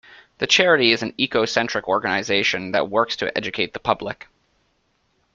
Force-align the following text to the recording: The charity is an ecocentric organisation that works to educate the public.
The 0.39 0.47
charity 0.47 0.93
is 0.93 1.03
an 1.03 1.13
ecocentric 1.19 1.83
organisation 1.83 2.71
that 2.71 2.89
works 2.89 3.15
to 3.17 3.37
educate 3.37 3.73
the 3.73 3.79
public. 3.79 4.27